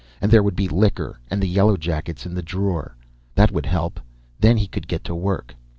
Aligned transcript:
And 0.19 0.31
there 0.31 0.41
would 0.41 0.55
be 0.55 0.67
liquor, 0.67 1.19
and 1.29 1.39
the 1.43 1.47
yellowjackets 1.55 2.25
in 2.25 2.33
the 2.33 2.41
drawer. 2.41 2.95
That 3.35 3.51
would 3.51 3.67
help. 3.67 3.99
Then 4.39 4.57
he 4.57 4.65
could 4.65 4.87
get 4.87 5.03
to 5.03 5.13
work. 5.13 5.53